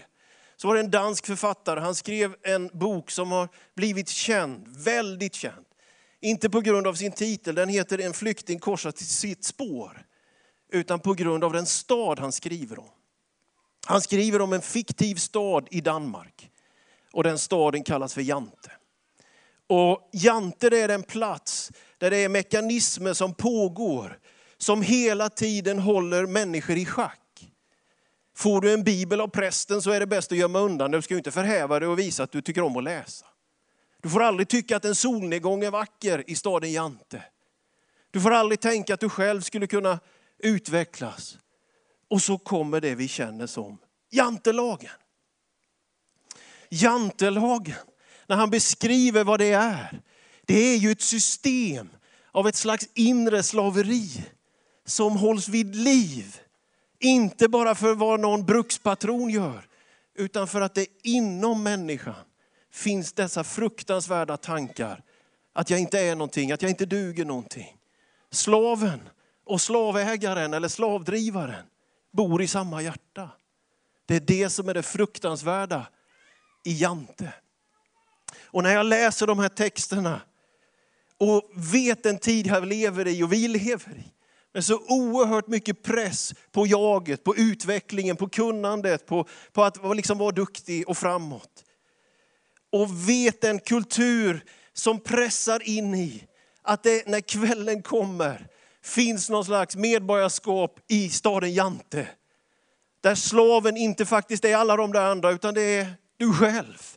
så 0.56 0.68
var 0.68 0.74
det 0.74 0.80
en 0.80 0.90
dansk 0.90 1.26
författare, 1.26 1.80
han 1.80 1.94
skrev 1.94 2.36
en 2.42 2.70
bok 2.72 3.10
som 3.10 3.32
har 3.32 3.48
blivit 3.76 4.08
känd, 4.08 4.64
väldigt 4.68 5.34
känd. 5.34 5.64
Inte 6.20 6.50
på 6.50 6.60
grund 6.60 6.86
av 6.86 6.94
sin 6.94 7.12
titel, 7.12 7.54
den 7.54 7.68
heter 7.68 7.98
En 7.98 8.12
flykting 8.12 8.58
korsar 8.58 8.90
till 8.90 9.06
sitt 9.06 9.44
spår. 9.44 10.06
Utan 10.72 11.00
på 11.00 11.14
grund 11.14 11.44
av 11.44 11.52
den 11.52 11.66
stad 11.66 12.18
han 12.18 12.32
skriver 12.32 12.78
om. 12.78 12.90
Han 13.86 14.00
skriver 14.00 14.40
om 14.40 14.52
en 14.52 14.62
fiktiv 14.62 15.14
stad 15.14 15.68
i 15.70 15.80
Danmark. 15.80 16.50
Och 17.12 17.22
den 17.22 17.38
staden 17.38 17.84
kallas 17.84 18.14
för 18.14 18.22
Jante. 18.22 18.72
Och 19.66 20.10
Jante 20.12 20.66
är 20.66 20.88
den 20.88 21.02
plats 21.02 21.72
där 21.98 22.10
det 22.10 22.16
är 22.16 22.28
mekanismer 22.28 23.12
som 23.12 23.34
pågår, 23.34 24.18
som 24.58 24.82
hela 24.82 25.28
tiden 25.28 25.78
håller 25.78 26.26
människor 26.26 26.76
i 26.76 26.84
schack. 26.84 27.20
Får 28.36 28.60
du 28.60 28.72
en 28.72 28.84
bibel 28.84 29.20
av 29.20 29.28
prästen 29.28 29.82
så 29.82 29.90
är 29.90 30.00
det 30.00 30.06
bäst 30.06 30.32
att 30.32 30.38
gömma 30.38 30.58
undan 30.58 30.90
Du 30.90 31.02
ska 31.02 31.14
ju 31.14 31.18
inte 31.18 31.30
förhäva 31.30 31.80
dig 31.80 31.88
och 31.88 31.98
visa 31.98 32.22
att 32.22 32.32
du 32.32 32.42
tycker 32.42 32.62
om 32.62 32.76
att 32.76 32.84
läsa. 32.84 33.26
Du 34.02 34.10
får 34.10 34.22
aldrig 34.22 34.48
tycka 34.48 34.76
att 34.76 34.84
en 34.84 34.94
solnedgång 34.94 35.64
är 35.64 35.70
vacker 35.70 36.30
i 36.30 36.34
staden 36.34 36.72
Jante. 36.72 37.22
Du 38.10 38.20
får 38.20 38.30
aldrig 38.30 38.60
tänka 38.60 38.94
att 38.94 39.00
du 39.00 39.08
själv 39.08 39.40
skulle 39.40 39.66
kunna 39.66 39.98
utvecklas. 40.38 41.38
Och 42.10 42.22
så 42.22 42.38
kommer 42.38 42.80
det 42.80 42.94
vi 42.94 43.08
känner 43.08 43.46
som 43.46 43.78
jantelagen. 44.10 44.90
Jantelagen, 46.70 47.74
när 48.26 48.36
han 48.36 48.50
beskriver 48.50 49.24
vad 49.24 49.40
det 49.40 49.52
är, 49.52 50.02
det 50.42 50.58
är 50.58 50.76
ju 50.76 50.90
ett 50.90 51.02
system 51.02 51.88
av 52.32 52.48
ett 52.48 52.56
slags 52.56 52.88
inre 52.94 53.42
slaveri 53.42 54.24
som 54.84 55.16
hålls 55.16 55.48
vid 55.48 55.76
liv 55.76 56.40
inte 57.00 57.48
bara 57.48 57.74
för 57.74 57.94
vad 57.94 58.20
någon 58.20 58.46
brukspatron 58.46 59.30
gör, 59.30 59.68
utan 60.14 60.48
för 60.48 60.60
att 60.60 60.74
det 60.74 60.86
inom 61.02 61.62
människan 61.62 62.14
finns 62.72 63.12
dessa 63.12 63.44
fruktansvärda 63.44 64.36
tankar. 64.36 65.02
Att 65.52 65.70
jag 65.70 65.80
inte 65.80 66.00
är 66.00 66.14
någonting, 66.14 66.52
att 66.52 66.62
jag 66.62 66.70
inte 66.70 66.86
duger 66.86 67.24
någonting. 67.24 67.76
Slaven 68.30 69.00
och 69.44 69.60
slavägaren 69.60 70.54
eller 70.54 70.68
slavdrivaren 70.68 71.64
bor 72.12 72.42
i 72.42 72.46
samma 72.46 72.82
hjärta. 72.82 73.30
Det 74.06 74.16
är 74.16 74.20
det 74.20 74.50
som 74.50 74.68
är 74.68 74.74
det 74.74 74.82
fruktansvärda 74.82 75.86
i 76.64 76.72
Jante. 76.72 77.32
Och 78.40 78.62
när 78.62 78.74
jag 78.74 78.86
läser 78.86 79.26
de 79.26 79.38
här 79.38 79.48
texterna 79.48 80.20
och 81.18 81.50
vet 81.54 82.02
den 82.02 82.18
tid 82.18 82.46
jag 82.46 82.66
lever 82.66 83.06
i 83.06 83.22
och 83.22 83.32
vi 83.32 83.48
lever 83.48 83.92
i, 83.96 84.12
med 84.56 84.64
så 84.64 84.82
oerhört 84.88 85.46
mycket 85.46 85.82
press 85.82 86.34
på 86.52 86.66
jaget, 86.66 87.24
på 87.24 87.36
utvecklingen, 87.36 88.16
på 88.16 88.28
kunnandet, 88.28 89.06
på, 89.06 89.26
på 89.52 89.64
att 89.64 89.96
liksom 89.96 90.18
vara 90.18 90.30
duktig 90.30 90.88
och 90.88 90.98
framåt. 90.98 91.64
Och 92.72 93.08
vet 93.08 93.44
en 93.44 93.58
kultur 93.58 94.44
som 94.72 95.00
pressar 95.00 95.68
in 95.68 95.94
i 95.94 96.24
att 96.62 96.82
det 96.82 97.06
när 97.06 97.20
kvällen 97.20 97.82
kommer 97.82 98.46
finns 98.82 99.30
någon 99.30 99.44
slags 99.44 99.76
medborgarskap 99.76 100.80
i 100.88 101.10
staden 101.10 101.54
Jante. 101.54 102.08
Där 103.00 103.14
slaven 103.14 103.76
inte 103.76 104.06
faktiskt 104.06 104.44
är 104.44 104.56
alla 104.56 104.76
de 104.76 104.92
där 104.92 105.10
andra 105.10 105.30
utan 105.30 105.54
det 105.54 105.62
är 105.62 105.94
du 106.16 106.32
själv. 106.32 106.96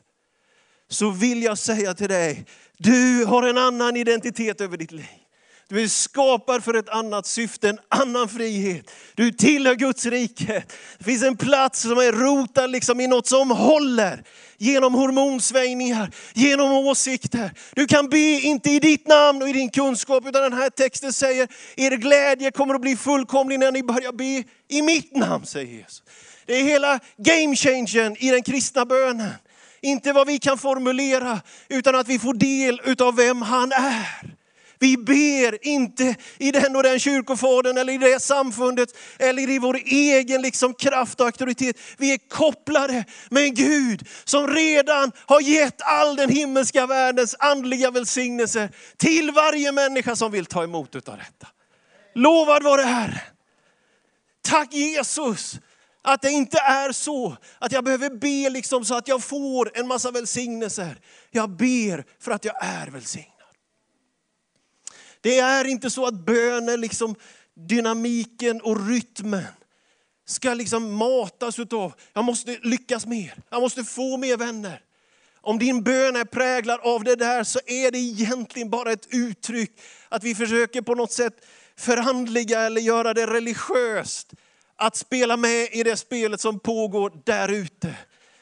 Så 0.87 1.09
vill 1.09 1.43
jag 1.43 1.57
säga 1.57 1.93
till 1.93 2.09
dig, 2.09 2.45
du 2.77 3.25
har 3.25 3.43
en 3.43 3.57
annan 3.57 3.95
identitet 3.95 4.61
över 4.61 4.77
ditt 4.77 4.91
liv. 4.91 5.05
Du 5.69 5.83
är 5.83 5.87
skapad 5.87 6.63
för 6.63 6.73
ett 6.73 6.89
annat 6.89 7.25
syfte, 7.25 7.69
en 7.69 7.79
annan 7.89 8.29
frihet. 8.29 8.91
Du 9.15 9.31
tillhör 9.31 9.75
Guds 9.75 10.05
rike. 10.05 10.63
Det 10.97 11.03
finns 11.03 11.23
en 11.23 11.37
plats 11.37 11.81
som 11.81 11.97
är 11.97 12.11
rotad 12.11 12.67
liksom 12.71 12.99
i 12.99 13.07
något 13.07 13.27
som 13.27 13.51
håller. 13.51 14.23
Genom 14.57 14.93
hormonsvängningar, 14.93 16.11
genom 16.33 16.71
åsikter. 16.71 17.51
Du 17.75 17.87
kan 17.87 18.09
be, 18.09 18.17
inte 18.17 18.71
i 18.71 18.79
ditt 18.79 19.07
namn 19.07 19.41
och 19.41 19.49
i 19.49 19.53
din 19.53 19.69
kunskap, 19.69 20.27
utan 20.27 20.41
den 20.41 20.53
här 20.53 20.69
texten 20.69 21.13
säger, 21.13 21.47
er 21.75 21.91
glädje 21.91 22.51
kommer 22.51 22.75
att 22.75 22.81
bli 22.81 22.95
fullkomlig 22.95 23.59
när 23.59 23.71
ni 23.71 23.83
börjar 23.83 24.11
be 24.11 24.43
i 24.67 24.81
mitt 24.81 25.15
namn, 25.15 25.45
säger 25.45 25.73
Jesus. 25.73 26.03
Det 26.45 26.53
är 26.53 26.63
hela 26.63 26.99
game 27.17 27.55
changern 27.55 28.15
i 28.19 28.29
den 28.29 28.43
kristna 28.43 28.85
bönen. 28.85 29.31
Inte 29.81 30.13
vad 30.13 30.27
vi 30.27 30.39
kan 30.39 30.57
formulera, 30.57 31.41
utan 31.67 31.95
att 31.95 32.07
vi 32.07 32.19
får 32.19 32.33
del 32.33 32.81
av 32.99 33.15
vem 33.15 33.41
han 33.41 33.71
är. 33.71 34.38
Vi 34.79 34.97
ber 34.97 35.67
inte 35.67 36.15
i 36.37 36.51
den 36.51 36.75
och 36.75 36.83
den 36.83 36.99
kyrkofadern 36.99 37.77
eller 37.77 37.93
i 37.93 37.97
det 37.97 38.21
samfundet 38.21 38.89
eller 39.17 39.49
i 39.49 39.59
vår 39.59 39.79
egen 39.85 40.41
liksom 40.41 40.73
kraft 40.73 41.19
och 41.19 41.25
auktoritet. 41.25 41.77
Vi 41.97 42.13
är 42.13 42.17
kopplade 42.29 43.05
med 43.29 43.43
en 43.43 43.53
Gud 43.53 44.07
som 44.23 44.47
redan 44.47 45.11
har 45.25 45.41
gett 45.41 45.81
all 45.81 46.15
den 46.15 46.29
himmelska 46.29 46.85
världens 46.85 47.35
andliga 47.39 47.91
välsignelse 47.91 48.69
till 48.97 49.31
varje 49.31 49.71
människa 49.71 50.15
som 50.15 50.31
vill 50.31 50.45
ta 50.45 50.63
emot 50.63 50.95
utav 50.95 51.17
detta. 51.17 51.47
Lovad 52.15 52.63
vare 52.63 52.81
Herren. 52.81 53.19
Tack 54.41 54.73
Jesus 54.73 55.59
att 56.01 56.21
det 56.21 56.31
inte 56.31 56.57
är 56.59 56.91
så 56.91 57.37
att 57.59 57.71
jag 57.71 57.83
behöver 57.83 58.09
be 58.09 58.49
liksom 58.49 58.85
så 58.85 58.95
att 58.95 59.07
jag 59.07 59.23
får 59.23 59.77
en 59.77 59.87
massa 59.87 60.11
välsignelser. 60.11 60.99
Jag 61.31 61.49
ber 61.49 62.05
för 62.19 62.31
att 62.31 62.45
jag 62.45 62.63
är 62.63 62.87
välsignad. 62.87 63.38
Det 65.21 65.39
är 65.39 65.65
inte 65.65 65.89
så 65.89 66.05
att 66.05 66.25
bönen, 66.25 66.81
liksom 66.81 67.15
dynamiken 67.67 68.61
och 68.61 68.87
rytmen 68.87 69.43
ska 70.27 70.53
liksom 70.53 70.93
matas 70.93 71.59
utav, 71.59 71.93
jag 72.13 72.23
måste 72.23 72.57
lyckas 72.61 73.05
mer, 73.05 73.33
jag 73.49 73.61
måste 73.61 73.83
få 73.83 74.17
mer 74.17 74.37
vänner. 74.37 74.81
Om 75.41 75.59
din 75.59 75.83
bön 75.83 76.15
är 76.15 76.25
präglad 76.25 76.79
av 76.83 77.03
det 77.03 77.15
där 77.15 77.43
så 77.43 77.59
är 77.65 77.91
det 77.91 77.97
egentligen 77.97 78.69
bara 78.69 78.91
ett 78.91 79.07
uttryck 79.09 79.71
att 80.09 80.23
vi 80.23 80.35
försöker 80.35 80.81
på 80.81 80.95
något 80.95 81.11
sätt 81.11 81.45
förhandliga 81.77 82.61
eller 82.61 82.81
göra 82.81 83.13
det 83.13 83.27
religiöst. 83.27 84.33
Att 84.75 84.95
spela 84.95 85.37
med 85.37 85.69
i 85.71 85.83
det 85.83 85.97
spelet 85.97 86.41
som 86.41 86.59
pågår 86.59 87.21
där 87.25 87.49
ute. 87.49 87.95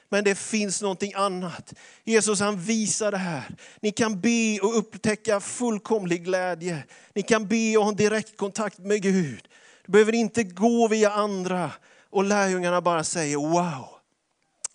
Men 0.09 0.23
det 0.23 0.35
finns 0.35 0.81
någonting 0.81 1.13
annat. 1.13 1.73
Jesus 2.03 2.39
han 2.39 2.59
visar 2.59 3.11
det 3.11 3.17
här. 3.17 3.43
Ni 3.81 3.91
kan 3.91 4.21
be 4.21 4.59
och 4.61 4.77
upptäcka 4.77 5.39
fullkomlig 5.39 6.23
glädje. 6.23 6.83
Ni 7.13 7.21
kan 7.21 7.47
be 7.47 7.77
och 7.77 7.83
ha 7.83 7.89
en 7.89 7.95
direktkontakt 7.95 8.77
med 8.77 9.01
Gud. 9.01 9.47
Du 9.85 9.91
behöver 9.91 10.15
inte 10.15 10.43
gå 10.43 10.87
via 10.87 11.11
andra. 11.11 11.71
Och 12.09 12.23
lärjungarna 12.23 12.81
bara 12.81 13.03
säger 13.03 13.37
wow, 13.37 13.87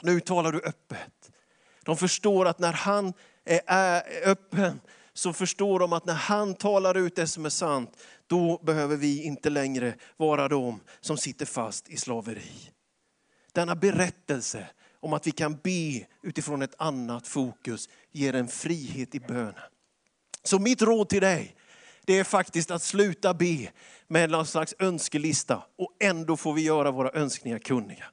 nu 0.02 0.20
talar 0.20 0.52
du 0.52 0.58
öppet. 0.58 1.30
De 1.84 1.96
förstår 1.96 2.46
att 2.46 2.58
när 2.58 2.72
han 2.72 3.12
är 3.44 4.02
öppen 4.24 4.80
så 5.12 5.32
förstår 5.32 5.78
de 5.78 5.92
att 5.92 6.06
när 6.06 6.14
han 6.14 6.54
talar 6.54 6.96
ut 6.96 7.16
det 7.16 7.26
som 7.26 7.46
är 7.46 7.50
sant, 7.50 7.96
då 8.26 8.60
behöver 8.62 8.96
vi 8.96 9.22
inte 9.22 9.50
längre 9.50 9.94
vara 10.16 10.48
de 10.48 10.80
som 11.00 11.16
sitter 11.16 11.46
fast 11.46 11.88
i 11.88 11.96
slaveri. 11.96 12.70
Denna 13.52 13.74
berättelse 13.74 14.66
om 15.02 15.12
att 15.12 15.26
vi 15.26 15.30
kan 15.30 15.58
be 15.62 16.06
utifrån 16.22 16.62
ett 16.62 16.74
annat 16.76 17.28
fokus 17.28 17.88
ger 18.12 18.34
en 18.34 18.48
frihet 18.48 19.14
i 19.14 19.20
bönen. 19.20 19.54
Så 20.44 20.58
mitt 20.58 20.82
råd 20.82 21.08
till 21.08 21.20
dig, 21.20 21.56
det 22.04 22.18
är 22.18 22.24
faktiskt 22.24 22.70
att 22.70 22.82
sluta 22.82 23.34
be 23.34 23.68
med 24.08 24.30
någon 24.30 24.46
slags 24.46 24.74
önskelista 24.78 25.62
och 25.78 25.96
ändå 26.00 26.36
får 26.36 26.52
vi 26.52 26.62
göra 26.62 26.90
våra 26.90 27.10
önskningar 27.10 27.58
kunniga. 27.58 28.04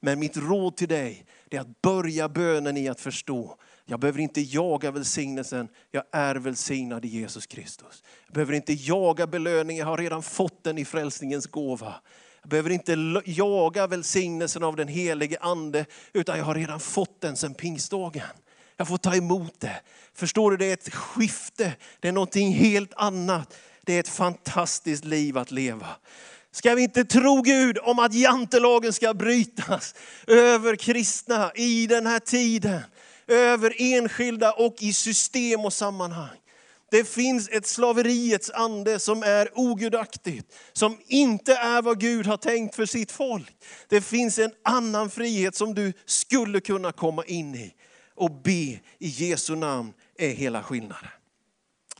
Men 0.00 0.18
mitt 0.18 0.36
råd 0.36 0.76
till 0.76 0.88
dig, 0.88 1.26
det 1.48 1.56
är 1.56 1.60
att 1.60 1.82
börja 1.82 2.28
bönen 2.28 2.76
i 2.76 2.88
att 2.88 3.00
förstå 3.00 3.58
jag 3.88 4.00
behöver 4.00 4.20
inte 4.20 4.40
jaga 4.40 4.90
välsignelsen, 4.90 5.68
jag 5.90 6.04
är 6.12 6.34
välsignad 6.34 7.04
i 7.04 7.08
Jesus 7.08 7.46
Kristus. 7.46 8.02
Jag 8.26 8.34
behöver 8.34 8.52
inte 8.52 8.72
jaga 8.72 9.26
belöningen, 9.26 9.80
jag 9.80 9.86
har 9.86 9.98
redan 9.98 10.22
fått 10.22 10.64
den 10.64 10.78
i 10.78 10.84
frälsningens 10.84 11.46
gåva. 11.46 11.94
Jag 12.46 12.50
behöver 12.50 12.70
inte 12.70 13.22
jaga 13.24 13.86
välsignelsen 13.86 14.62
av 14.62 14.76
den 14.76 14.88
helige 14.88 15.38
ande, 15.40 15.86
utan 16.12 16.38
jag 16.38 16.44
har 16.44 16.54
redan 16.54 16.80
fått 16.80 17.20
den 17.20 17.36
sedan 17.36 17.54
pingstdagen. 17.54 18.26
Jag 18.76 18.88
får 18.88 18.98
ta 18.98 19.14
emot 19.14 19.60
det. 19.60 19.80
Förstår 20.14 20.50
du, 20.50 20.56
det 20.56 20.66
är 20.66 20.72
ett 20.72 20.94
skifte, 20.94 21.72
det 22.00 22.08
är 22.08 22.12
någonting 22.12 22.52
helt 22.52 22.94
annat. 22.96 23.54
Det 23.84 23.92
är 23.92 24.00
ett 24.00 24.08
fantastiskt 24.08 25.04
liv 25.04 25.38
att 25.38 25.50
leva. 25.50 25.86
Ska 26.52 26.74
vi 26.74 26.82
inte 26.82 27.04
tro 27.04 27.42
Gud 27.42 27.78
om 27.82 27.98
att 27.98 28.14
jantelagen 28.14 28.92
ska 28.92 29.14
brytas 29.14 29.94
över 30.26 30.76
kristna 30.76 31.52
i 31.54 31.86
den 31.86 32.06
här 32.06 32.18
tiden? 32.18 32.80
Över 33.26 33.74
enskilda 33.78 34.52
och 34.52 34.74
i 34.80 34.92
system 34.92 35.64
och 35.64 35.72
sammanhang. 35.72 36.38
Det 36.90 37.04
finns 37.04 37.48
ett 37.48 37.66
slaveriets 37.66 38.50
ande 38.50 38.98
som 38.98 39.22
är 39.22 39.48
ogudaktigt, 39.54 40.54
som 40.72 40.98
inte 41.06 41.54
är 41.56 41.82
vad 41.82 42.00
Gud 42.00 42.26
har 42.26 42.36
tänkt 42.36 42.74
för 42.74 42.86
sitt 42.86 43.12
folk. 43.12 43.56
Det 43.88 44.00
finns 44.00 44.38
en 44.38 44.52
annan 44.64 45.10
frihet 45.10 45.54
som 45.54 45.74
du 45.74 45.92
skulle 46.04 46.60
kunna 46.60 46.92
komma 46.92 47.24
in 47.24 47.54
i. 47.54 47.74
Och 48.14 48.30
be 48.42 48.50
i 48.50 48.80
Jesu 48.98 49.56
namn 49.56 49.92
är 50.18 50.28
hela 50.28 50.62
skillnaden. 50.62 51.10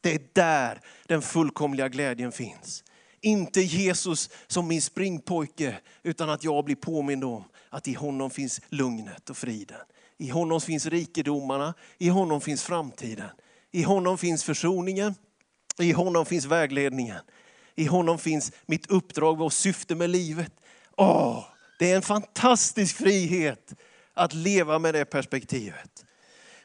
Det 0.00 0.14
är 0.14 0.20
där 0.32 0.80
den 1.06 1.22
fullkomliga 1.22 1.88
glädjen 1.88 2.32
finns. 2.32 2.84
Inte 3.20 3.60
Jesus 3.60 4.30
som 4.46 4.68
min 4.68 4.82
springpojke, 4.82 5.78
utan 6.02 6.30
att 6.30 6.44
jag 6.44 6.64
blir 6.64 6.76
påmind 6.76 7.24
om 7.24 7.44
att 7.70 7.88
i 7.88 7.94
honom 7.94 8.30
finns 8.30 8.60
lugnet 8.68 9.30
och 9.30 9.36
friden. 9.36 9.80
I 10.18 10.28
honom 10.28 10.60
finns 10.60 10.86
rikedomarna, 10.86 11.74
i 11.98 12.08
honom 12.08 12.40
finns 12.40 12.62
framtiden. 12.62 13.30
I 13.76 13.82
honom 13.82 14.18
finns 14.18 14.44
försoningen, 14.44 15.14
i 15.78 15.92
honom 15.92 16.26
finns 16.26 16.44
vägledningen. 16.44 17.20
I 17.74 17.84
honom 17.84 18.18
finns 18.18 18.52
mitt 18.66 18.90
uppdrag 18.90 19.40
och 19.40 19.52
syfte 19.52 19.94
med 19.94 20.10
livet. 20.10 20.52
Åh, 20.96 21.44
det 21.78 21.92
är 21.92 21.96
en 21.96 22.02
fantastisk 22.02 22.96
frihet 22.96 23.74
att 24.14 24.34
leva 24.34 24.78
med 24.78 24.94
det 24.94 25.04
perspektivet. 25.04 26.04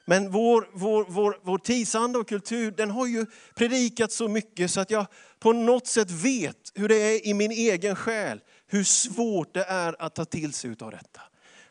Men 0.06 0.32
vår, 0.32 0.70
vår, 0.74 1.06
vår, 1.10 1.40
vår 1.44 1.58
tidsanda 1.58 2.20
och 2.20 2.28
kultur 2.30 2.72
den 2.72 2.92
har 2.92 3.08
ju 3.08 3.26
predikat 3.56 4.12
så 4.12 4.28
mycket 4.28 4.72
så 4.72 4.82
att 4.82 4.92
jag 4.92 5.06
på 5.40 5.54
något 5.54 5.88
sätt 5.88 6.12
vet 6.12 6.72
hur 6.76 6.88
det 6.88 6.96
är 6.96 7.28
i 7.28 7.34
min 7.34 7.52
egen 7.52 7.96
själ. 7.96 8.40
Hur 8.68 8.84
svårt 8.84 9.54
det 9.54 9.64
är 9.64 9.96
att 10.00 10.16
ta 10.16 10.26
till 10.26 10.54
sig 10.54 10.76
av 10.80 10.92
detta. 10.92 11.22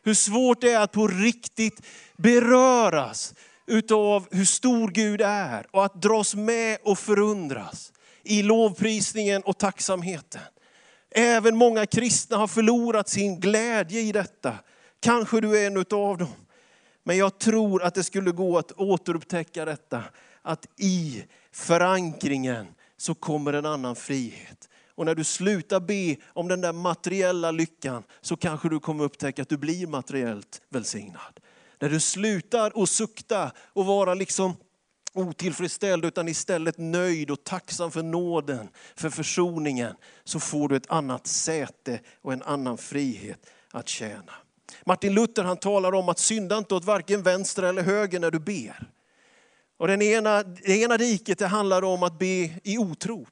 Hur 0.03 0.15
svårt 0.15 0.61
det 0.61 0.71
är 0.71 0.81
att 0.81 0.93
på 0.93 1.09
riktigt 1.09 1.87
beröras 2.17 3.35
utav 3.71 4.27
hur 4.31 4.45
stor 4.45 4.89
Gud 4.89 5.21
är 5.21 5.67
och 5.71 5.85
att 5.85 6.03
dras 6.03 6.35
med 6.35 6.79
och 6.83 6.99
förundras 6.99 7.93
i 8.23 8.43
lovprisningen 8.43 9.43
och 9.43 9.59
tacksamheten. 9.59 10.41
Även 11.11 11.57
många 11.57 11.87
kristna 11.87 12.37
har 12.37 12.47
förlorat 12.47 13.09
sin 13.09 13.41
glädje 13.41 14.01
i 14.01 14.13
detta. 14.13 14.55
Kanske 15.01 15.41
du 15.41 15.59
är 15.59 15.67
en 15.67 15.77
utav 15.77 16.19
dem. 16.19 16.35
Men 17.05 17.17
jag 17.17 17.39
tror 17.39 17.83
att 17.83 17.95
det 17.95 18.05
skulle 18.05 18.31
gå 18.31 18.59
att 18.59 18.73
återupptäcka 18.73 19.65
detta. 19.65 20.03
Att 20.43 20.67
i 20.77 21.25
förankringen 21.53 22.67
så 22.97 23.15
kommer 23.15 23.53
en 23.53 23.67
annan 23.67 23.97
frihet. 23.97 24.69
Och 24.95 25.07
när 25.07 25.15
du 25.15 25.25
slutar 25.25 25.81
be 25.81 26.17
om 26.27 26.49
den 26.49 26.61
där 26.61 26.73
materiella 26.73 27.51
lyckan 27.51 28.03
så 28.21 28.37
kanske 28.37 28.69
du 28.69 28.81
kommer 28.81 29.05
upptäcka 29.05 29.43
att 29.43 29.49
du 29.49 29.57
blir 29.57 29.87
materiellt 29.87 30.63
välsignad. 30.69 31.41
När 31.81 31.89
du 31.89 32.01
slutar 32.01 32.83
att 32.83 32.89
sukta 32.89 33.53
och 33.73 33.87
vara 33.87 34.15
liksom 34.15 34.57
otillfredsställd 35.13 36.05
utan 36.05 36.29
istället 36.29 36.79
nöjd 36.79 37.31
och 37.31 37.45
tacksam 37.45 37.91
för 37.91 38.03
nåden, 38.03 38.69
för 38.97 39.11
försoningen, 39.11 39.95
så 40.25 40.41
får 40.41 40.69
du 40.69 40.77
ett 40.77 40.91
annat 40.91 41.27
säte 41.27 42.01
och 42.23 42.33
en 42.33 42.43
annan 42.43 42.79
frihet 42.79 43.47
att 43.73 43.89
tjäna. 43.89 44.33
Martin 44.87 45.15
Luther 45.15 45.45
han 45.45 45.57
talar 45.57 45.95
om 45.95 46.09
att 46.09 46.19
synda 46.19 46.59
inte 46.59 46.75
åt 46.75 46.85
varken 46.85 47.23
vänster 47.23 47.63
eller 47.63 47.83
höger 47.83 48.21
när 48.21 48.31
du 48.31 48.39
ber. 48.39 48.89
Och 49.77 49.89
den 49.89 50.03
ena, 50.03 50.43
det 50.43 50.79
ena 50.79 50.97
diket 50.99 51.39
det 51.39 51.47
handlar 51.47 51.85
om 51.85 52.03
att 52.03 52.19
be 52.19 52.51
i 52.65 52.79
otro. 52.79 53.27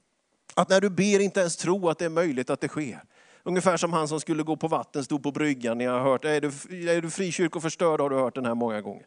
Att 0.54 0.68
när 0.68 0.80
du 0.80 0.90
ber 0.90 1.20
inte 1.20 1.40
ens 1.40 1.56
tro 1.56 1.88
att 1.88 1.98
det 1.98 2.04
är 2.04 2.08
möjligt 2.08 2.50
att 2.50 2.60
det 2.60 2.68
sker. 2.68 3.02
Ungefär 3.48 3.76
som 3.76 3.92
han 3.92 4.08
som 4.08 4.20
skulle 4.20 4.42
gå 4.42 4.56
på 4.56 4.68
vatten, 4.68 5.04
stod 5.04 5.22
på 5.22 5.32
bryggan. 5.32 5.78
Ni 5.78 5.84
har 5.84 6.00
hört, 6.00 6.24
är 6.24 6.40
du, 6.40 6.48
är 6.90 7.02
du 7.02 7.10
frikyrkoförstörd 7.10 8.00
har 8.00 8.10
du 8.10 8.16
hört 8.16 8.34
den 8.34 8.46
här 8.46 8.54
många 8.54 8.80
gånger. 8.80 9.06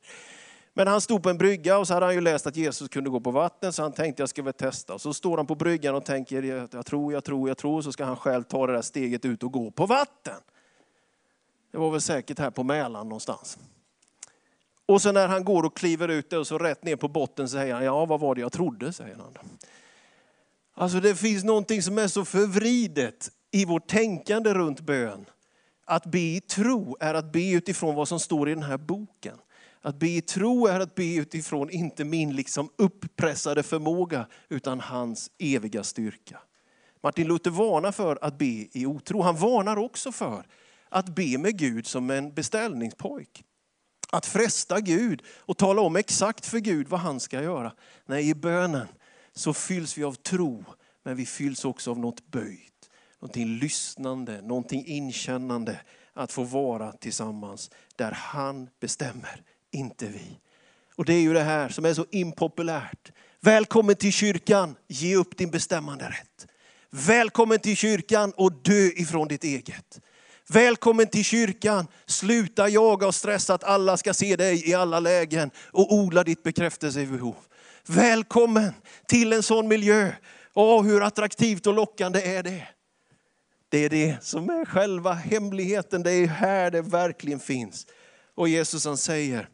Men 0.73 0.87
han 0.87 1.01
stod 1.01 1.23
på 1.23 1.29
en 1.29 1.37
brygga 1.37 1.77
och 1.77 1.87
så 1.87 1.93
hade 1.93 2.05
han 2.05 2.15
ju 2.15 2.21
läst 2.21 2.47
att 2.47 2.55
Jesus 2.55 2.89
kunde 2.89 3.09
gå 3.09 3.19
på 3.19 3.31
vatten 3.31 3.73
så 3.73 3.81
han 3.81 3.91
tänkte 3.91 4.21
jag 4.21 4.29
ska 4.29 4.43
väl 4.43 4.53
testa. 4.53 4.93
Och 4.93 5.01
så 5.01 5.13
står 5.13 5.37
han 5.37 5.47
på 5.47 5.55
bryggan 5.55 5.95
och 5.95 6.05
tänker 6.05 6.43
jag 6.75 6.85
tror, 6.85 7.13
jag 7.13 7.23
tror, 7.23 7.47
jag 7.47 7.57
tror. 7.57 7.81
Så 7.81 7.91
ska 7.91 8.05
han 8.05 8.15
själv 8.15 8.43
ta 8.43 8.67
det 8.67 8.73
där 8.73 8.81
steget 8.81 9.25
ut 9.25 9.43
och 9.43 9.51
gå 9.51 9.71
på 9.71 9.85
vatten. 9.85 10.37
Det 11.71 11.77
var 11.77 11.91
väl 11.91 12.01
säkert 12.01 12.39
här 12.39 12.51
på 12.51 12.63
Mälaren 12.63 13.09
någonstans. 13.09 13.57
Och 14.85 15.01
så 15.01 15.11
när 15.11 15.27
han 15.27 15.43
går 15.43 15.63
och 15.63 15.77
kliver 15.77 16.07
ut 16.07 16.33
och 16.33 16.47
så 16.47 16.57
rätt 16.57 16.83
ner 16.83 16.95
på 16.95 17.07
botten 17.07 17.49
säger 17.49 17.73
han, 17.73 17.83
ja 17.83 18.05
vad 18.05 18.19
var 18.19 18.35
det 18.35 18.41
jag 18.41 18.51
trodde, 18.51 18.93
säger 18.93 19.15
han. 19.15 19.37
Alltså 20.73 20.99
det 20.99 21.15
finns 21.15 21.43
någonting 21.43 21.81
som 21.81 21.97
är 21.97 22.07
så 22.07 22.25
förvridet 22.25 23.31
i 23.51 23.65
vårt 23.65 23.87
tänkande 23.87 24.53
runt 24.53 24.79
bön. 24.79 25.25
Att 25.85 26.05
be 26.05 26.19
i 26.19 26.41
tro 26.41 26.97
är 26.99 27.13
att 27.13 27.31
be 27.31 27.51
utifrån 27.51 27.95
vad 27.95 28.07
som 28.07 28.19
står 28.19 28.49
i 28.49 28.53
den 28.53 28.63
här 28.63 28.77
boken. 28.77 29.37
Att 29.81 29.99
be 29.99 30.07
i 30.07 30.21
tro 30.21 30.67
är 30.67 30.79
att 30.79 30.95
be 30.95 31.15
utifrån 31.15 31.69
inte 31.69 32.03
min 32.03 32.35
liksom 32.35 32.69
uppressade 32.75 33.63
förmåga 33.63 34.27
utan 34.49 34.79
hans 34.79 35.31
eviga 35.39 35.83
styrka. 35.83 36.39
Martin 37.03 37.27
Luther 37.27 37.51
varnar 37.51 37.91
för 37.91 38.19
att 38.21 38.37
be 38.37 38.67
i 38.71 38.85
otro. 38.85 39.21
Han 39.21 39.35
varnar 39.35 39.77
också 39.77 40.11
för 40.11 40.45
att 40.89 41.15
be 41.15 41.37
med 41.37 41.57
Gud 41.57 41.87
som 41.87 42.09
en 42.09 42.33
beställningspojk. 42.33 43.43
Att 44.11 44.25
fresta 44.25 44.79
Gud 44.79 45.21
och 45.37 45.57
tala 45.57 45.81
om 45.81 45.95
exakt 45.95 46.45
för 46.45 46.59
Gud 46.59 46.87
vad 46.87 46.99
han 46.99 47.19
ska 47.19 47.41
göra. 47.43 47.73
Nej, 48.05 48.29
i 48.29 48.35
bönen 48.35 48.87
så 49.33 49.53
fylls 49.53 49.97
vi 49.97 50.03
av 50.03 50.13
tro, 50.13 50.65
men 51.03 51.15
vi 51.15 51.25
fylls 51.25 51.65
också 51.65 51.91
av 51.91 51.99
något 51.99 52.27
böjt. 52.27 52.70
Någonting 53.21 53.59
lyssnande, 53.59 54.41
någonting 54.41 54.85
inkännande. 54.87 55.79
Att 56.13 56.31
få 56.31 56.43
vara 56.43 56.91
tillsammans 56.91 57.71
där 57.95 58.11
han 58.11 58.69
bestämmer, 58.79 59.41
inte 59.71 60.05
vi. 60.05 60.39
Och 60.95 61.05
det 61.05 61.13
är 61.13 61.21
ju 61.21 61.33
det 61.33 61.43
här 61.43 61.69
som 61.69 61.85
är 61.85 61.93
så 61.93 62.05
impopulärt. 62.11 63.11
Välkommen 63.39 63.95
till 63.95 64.13
kyrkan, 64.13 64.75
ge 64.87 65.15
upp 65.15 65.37
din 65.37 65.49
bestämmande 65.51 66.05
rätt. 66.05 66.47
Välkommen 66.89 67.59
till 67.59 67.75
kyrkan 67.75 68.33
och 68.35 68.51
dö 68.53 68.89
ifrån 68.95 69.27
ditt 69.27 69.43
eget. 69.43 69.99
Välkommen 70.49 71.07
till 71.07 71.23
kyrkan. 71.23 71.87
Sluta 72.05 72.69
jaga 72.69 73.07
och 73.07 73.15
stressa 73.15 73.53
att 73.53 73.63
alla 73.63 73.97
ska 73.97 74.13
se 74.13 74.35
dig 74.35 74.69
i 74.69 74.73
alla 74.73 74.99
lägen 74.99 75.51
och 75.71 75.93
odla 75.93 76.23
ditt 76.23 76.43
bekräftelsebehov. 76.43 77.35
Välkommen 77.85 78.73
till 79.07 79.33
en 79.33 79.43
sån 79.43 79.67
miljö. 79.67 80.11
Åh, 80.53 80.83
hur 80.83 81.03
attraktivt 81.03 81.67
och 81.67 81.73
lockande 81.73 82.21
är 82.21 82.43
det? 82.43 82.67
Det 83.71 83.77
är 83.77 83.89
det 83.89 84.17
som 84.21 84.49
är 84.49 84.65
själva 84.65 85.13
hemligheten. 85.13 86.03
Det 86.03 86.11
är 86.11 86.27
här 86.27 86.71
det 86.71 86.81
verkligen 86.81 87.39
finns. 87.39 87.87
Och 88.35 88.49
Jesus 88.49 88.85
han 88.85 88.97
säger, 88.97 89.49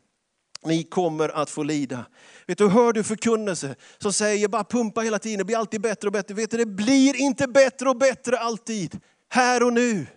ni 0.65 0.83
kommer 0.83 1.29
att 1.29 1.49
få 1.49 1.63
lida. 1.63 2.05
Vet 2.47 2.57
du, 2.57 2.69
hör 2.69 2.93
du 2.93 3.03
förkunnelse 3.03 3.75
som 3.97 4.13
säger 4.13 4.47
bara 4.47 4.63
pumpa 4.63 5.01
hela 5.01 5.19
tiden, 5.19 5.37
det 5.37 5.45
blir 5.45 5.57
alltid 5.57 5.81
bättre 5.81 6.07
och 6.07 6.13
bättre. 6.13 6.33
Vet 6.33 6.51
du, 6.51 6.57
det 6.57 6.65
blir 6.65 7.15
inte 7.15 7.47
bättre 7.47 7.89
och 7.89 7.97
bättre 7.97 8.37
alltid. 8.37 8.99
Här 9.29 9.63
och 9.63 9.73
nu. 9.73 10.07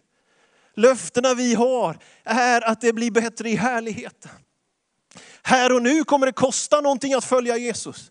Löftena 0.75 1.35
vi 1.35 1.54
har 1.54 1.99
är 2.25 2.61
att 2.61 2.80
det 2.80 2.92
blir 2.92 3.11
bättre 3.11 3.50
i 3.50 3.57
härligheten. 3.57 4.33
Här 5.42 5.73
och 5.73 5.83
nu 5.83 6.04
kommer 6.04 6.26
det 6.26 6.33
kosta 6.33 6.80
någonting 6.80 7.14
att 7.14 7.25
följa 7.25 7.57
Jesus. 7.57 8.11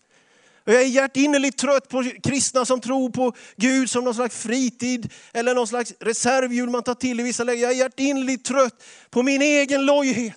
Jag 0.64 0.82
är 0.82 0.86
hjärtinnerligt 0.86 1.58
trött 1.58 1.88
på 1.88 2.04
kristna 2.22 2.64
som 2.64 2.80
tror 2.80 3.10
på 3.10 3.32
Gud 3.56 3.90
som 3.90 4.04
någon 4.04 4.14
slags 4.14 4.36
fritid 4.36 5.12
eller 5.32 5.54
någon 5.54 5.66
slags 5.66 5.92
reservhjul 6.00 6.70
man 6.70 6.82
tar 6.82 6.94
till 6.94 7.20
i 7.20 7.22
vissa 7.22 7.44
lägen. 7.44 7.62
Jag 7.62 7.70
är 7.70 7.76
hjärtinnerligt 7.76 8.44
trött 8.44 8.84
på 9.10 9.22
min 9.22 9.42
egen 9.42 9.86
lojhet. 9.86 10.36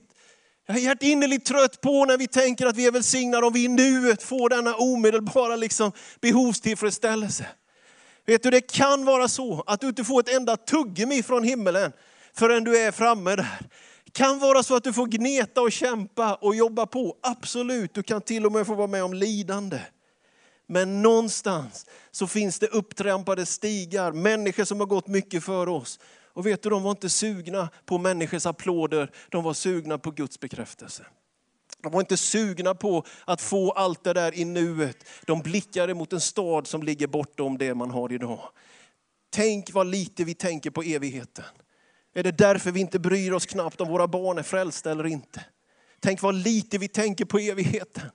Jag 0.68 0.78
är 0.78 0.82
hjärtinnerligt 0.82 1.46
trött 1.46 1.82
på 1.82 2.06
när 2.06 2.18
vi 2.18 2.28
tänker 2.28 2.66
att 2.66 2.78
vi 2.78 2.88
är 2.88 2.92
välsignade 2.92 3.48
om 3.48 3.54
vi 3.54 3.64
i 3.64 3.68
nuet 3.68 4.24
får 4.24 4.50
denna 4.50 4.76
omedelbara 4.76 5.56
liksom 5.56 5.92
behovstillfredsställelse. 6.22 7.46
Vet 8.26 8.44
du, 8.44 8.50
det 8.50 8.62
kan 8.62 9.06
vara 9.06 9.28
så 9.28 9.64
att 9.68 9.82
du 9.82 9.88
inte 9.88 10.04
får 10.04 10.20
ett 10.20 10.36
enda 10.36 10.58
tuggummi 10.58 11.24
från 11.24 11.44
himmelen 11.44 11.92
förrän 12.34 12.64
du 12.64 12.78
är 12.78 12.92
framme 12.92 13.36
där. 13.36 13.60
Det 14.06 14.12
kan 14.12 14.40
vara 14.40 14.64
så 14.64 14.76
att 14.76 14.84
du 14.84 14.94
får 14.94 15.08
gneta 15.08 15.62
och 15.62 15.72
kämpa 15.72 16.36
och 16.36 16.56
jobba 16.56 16.86
på. 16.86 17.16
Absolut, 17.22 17.94
du 17.94 18.04
kan 18.04 18.22
till 18.22 18.46
och 18.46 18.52
med 18.52 18.68
få 18.68 18.76
vara 18.76 18.88
med 18.88 19.04
om 19.04 19.14
lidande. 19.14 19.80
Men 20.68 21.02
någonstans 21.02 21.86
så 22.12 22.28
finns 22.28 22.60
det 22.60 22.68
upptrampade 22.68 23.46
stigar, 23.46 24.12
människor 24.12 24.64
som 24.66 24.80
har 24.80 24.88
gått 24.88 25.08
mycket 25.08 25.44
för 25.44 25.70
oss. 25.70 26.00
Och 26.34 26.46
vet 26.46 26.62
du, 26.62 26.70
de 26.70 26.84
var 26.84 26.92
inte 26.92 27.10
sugna 27.10 27.70
på 27.86 27.98
människors 27.98 28.46
applåder, 28.46 29.12
de 29.30 29.44
var 29.44 29.54
sugna 29.54 29.98
på 29.98 30.12
Guds 30.12 30.40
bekräftelse. 30.40 31.06
De 31.84 31.92
var 31.92 32.00
inte 32.00 32.18
sugna 32.18 32.76
på 32.76 33.06
att 33.26 33.42
få 33.42 33.72
allt 33.72 34.04
det 34.04 34.14
där 34.14 34.36
i 34.36 34.46
nuet. 34.46 34.98
De 35.26 35.42
blickade 35.42 35.94
mot 35.94 36.14
en 36.14 36.22
stad 36.22 36.68
som 36.68 36.84
ligger 36.84 37.08
bortom 37.08 37.58
det 37.58 37.74
man 37.74 37.92
har 37.92 38.12
idag. 38.12 38.50
Tänk 39.30 39.74
vad 39.74 39.88
lite 39.88 40.24
vi 40.24 40.34
tänker 40.34 40.70
på 40.70 40.84
evigheten. 40.84 41.46
Är 42.14 42.24
det 42.24 42.38
därför 42.38 42.72
vi 42.72 42.80
inte 42.80 43.00
bryr 43.00 43.32
oss 43.32 43.46
knappt 43.46 43.82
om 43.82 43.88
våra 43.88 44.08
barn 44.08 44.38
är 44.38 44.44
frälsta 44.44 44.92
eller 44.92 45.08
inte? 45.08 45.46
Tänk 46.00 46.22
vad 46.22 46.36
lite 46.36 46.78
vi 46.78 46.88
tänker 46.88 47.26
på 47.26 47.40
evigheten. 47.40 48.10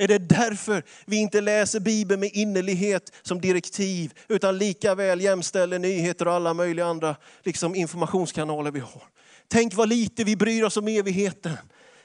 Är 0.00 0.08
det 0.08 0.18
därför 0.18 0.84
vi 1.06 1.16
inte 1.16 1.40
läser 1.40 1.80
Bibeln 1.80 2.20
med 2.20 2.30
innerlighet 2.32 3.12
som 3.22 3.40
direktiv, 3.40 4.12
utan 4.28 4.58
lika 4.58 4.94
väl 4.94 5.20
jämställer 5.20 5.78
nyheter 5.78 6.28
och 6.28 6.34
alla 6.34 6.54
möjliga 6.54 6.86
andra 6.86 7.16
liksom 7.42 7.74
informationskanaler 7.74 8.70
vi 8.70 8.80
har? 8.80 9.02
Tänk 9.48 9.74
vad 9.74 9.88
lite 9.88 10.24
vi 10.24 10.36
bryr 10.36 10.62
oss 10.62 10.76
om 10.76 10.88
evigheten. 10.88 11.56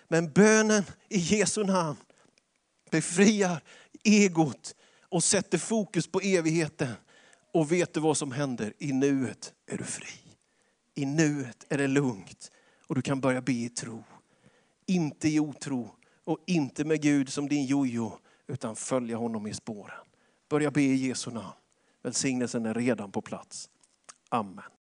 Men 0.08 0.32
bönen 0.32 0.84
i 1.10 1.18
Jesu 1.18 1.64
namn 1.64 1.98
befriar 2.92 3.62
egot 4.04 4.76
och 5.10 5.24
sätter 5.24 5.58
fokus 5.58 6.08
på 6.08 6.20
evigheten. 6.20 6.94
Och 7.54 7.72
vet 7.72 7.94
du 7.94 8.00
vad 8.00 8.18
som 8.18 8.32
händer? 8.32 8.74
I 8.80 8.94
nuet 8.94 9.54
är 9.72 9.78
du 9.78 9.84
fri. 9.84 10.20
I 10.96 11.06
nuet 11.06 11.66
är 11.70 11.78
det 11.78 11.88
lugnt 11.88 12.52
och 12.88 12.96
du 12.96 13.02
kan 13.02 13.22
börja 13.22 13.42
be 13.42 13.54
i 13.54 13.70
tro. 13.70 14.04
Inte 14.88 15.30
i 15.30 15.40
otro 15.40 15.96
och 16.26 16.40
inte 16.48 16.86
med 16.86 17.02
Gud 17.02 17.30
som 17.30 17.50
din 17.50 17.66
jojo 17.66 18.20
utan 18.48 18.76
följa 18.76 19.18
honom 19.18 19.48
i 19.48 19.54
spåren. 19.54 20.06
Börja 20.50 20.72
be 20.72 20.82
i 20.82 20.96
Jesu 20.96 21.32
namn. 21.32 21.54
Välsignelsen 22.04 22.66
är 22.66 22.74
redan 22.74 23.12
på 23.12 23.22
plats. 23.22 23.70
Amen. 24.30 24.72